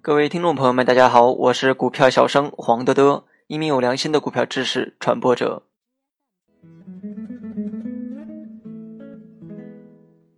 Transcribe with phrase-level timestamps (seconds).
[0.00, 5.64] 各位听众朋友们，大家好，我是股票小生黄德德，一名有良心的股票知识传播者。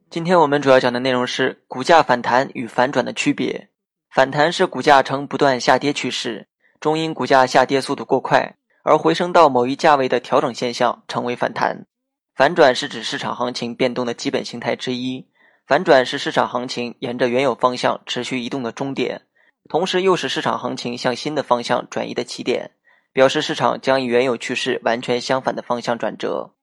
[0.09, 3.69] 今天我们主要讲的内容是股价反弹与反转的区别。
[4.11, 6.49] 反弹是股价呈不断下跌趋势，
[6.81, 11.87] 中因股价下跌速度过快而回升到某一价位的调整现象，称为反弹。
[12.35, 15.29] 反转是指市场行情变动的基本形态之一。
[15.67, 19.23] 反转是市场行情沿着原有方向持续移动的终点，
[19.71, 22.73] 同时又是市场行情向新的方向转移的起点，
[23.13, 26.55] 表示市场将以原有趋势完全相反的方向转折。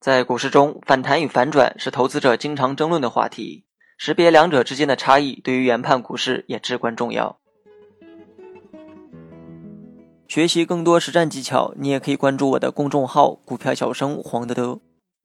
[0.00, 3.64] 在股市中，反弹与反转是投资者经常争论的话题，
[3.96, 7.38] 识别两者之间的差异对于研判股市也至关重要。
[10.26, 14.80] 学习更多实战技巧，你也可以关注我的公众号“股票小生黄德德”。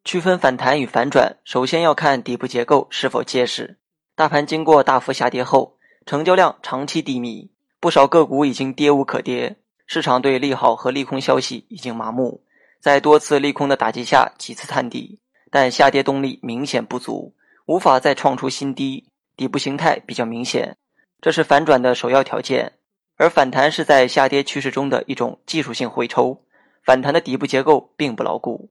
[0.05, 3.79] 区分反弹与反转，首先要看底部结构是否结实。
[4.15, 12.43] 大盘经过大幅下跌后，成交量长期低迷，不少个股已经跌无可跌，市场对利好和利空消息已经麻木，
[12.79, 17.33] 在多次利空的打击下几次探底，但下跌动力明显不足，
[17.65, 20.77] 无法再创出新低，底部形态比较明显，
[21.21, 22.73] 这是反转的首要条件。
[23.17, 26.41] 而反弹是在下跌趋势中的一种技术性回抽，
[26.83, 28.69] 反弹的底部结构并不牢固。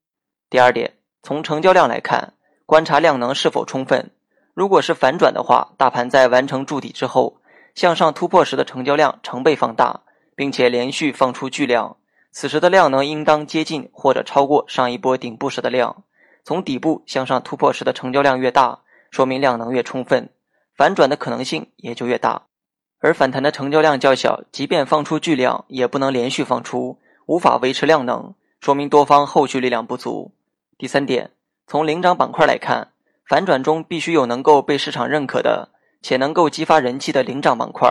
[0.48, 0.94] 第二点。
[1.22, 2.32] 从成交量来看，
[2.64, 4.10] 观察量能是否充分。
[4.54, 7.40] 如果是反转的话，大盘在完成筑底之后
[7.74, 10.00] 向上突破时的成交量成倍放大，
[10.34, 11.96] 并且连续放出巨量，
[12.32, 16.02] 此时的量能应当接近或者超过上一波顶部时的量。
[16.42, 20.30] 从底部向上突破时的成交量越大，说明量能越充分，
[20.74, 22.42] 反转的可能性也就越大。
[22.98, 30.32] 而反弹的成交量较小，即便放出巨量，也不能连续放出，无法维持量能，说明多方后续力量不足。
[30.76, 31.30] 第三点，
[31.66, 32.89] 从领涨板块来看，
[33.30, 35.68] 反转中必须有能够被市场认可的
[36.02, 37.88] 且能够激发人气的领涨板块，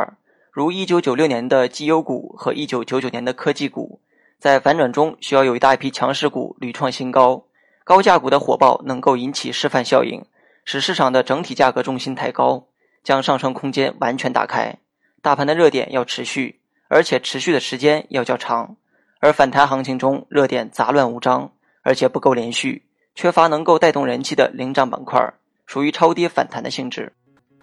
[0.51, 4.01] 如一九九六年的绩优股和一九九九年的科技股。
[4.37, 7.45] 在反转中，需要有一大批强势股屡创新高，
[7.85, 10.25] 高价股的火爆能够引起示范效应，
[10.65, 12.65] 使市场的整体价格重心抬高，
[13.01, 14.75] 将上升空间完全打开。
[15.21, 18.75] 大盘的热点要持续，而且持续的时间要较长。
[19.21, 21.53] 而反弹行情中，热点杂乱无章。
[21.81, 22.83] 而且不够连续，
[23.15, 25.33] 缺乏能够带动人气的领涨板块，
[25.65, 27.13] 属于超跌反弹的性质。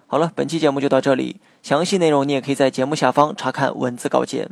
[0.07, 4.51] 好了，本期节目就到这里，详细内容你也可以在节目下方查看文字稿件。